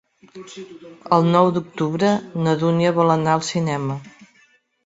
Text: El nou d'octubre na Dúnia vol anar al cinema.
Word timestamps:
El 1.17 1.29
nou 1.35 1.49
d'octubre 1.57 2.11
na 2.47 2.57
Dúnia 2.65 2.97
vol 2.99 3.15
anar 3.19 3.37
al 3.37 3.47
cinema. 3.51 4.01